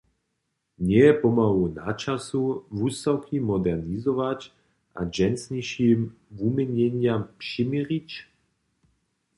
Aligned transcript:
Njeje 0.83 1.13
pomału 1.21 1.63
načasu, 1.77 2.43
wustawki 2.79 3.35
modernizować 3.51 4.39
a 4.99 5.01
dźensnišim 5.05 5.99
wuměnjenjam 6.37 7.21
přiměrić? 7.41 8.09